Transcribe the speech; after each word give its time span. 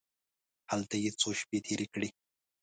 هلته 0.71 0.95
یې 1.03 1.11
څو 1.19 1.29
شپې 1.39 1.57
تېرې 1.65 1.87
کړې. 1.93 2.09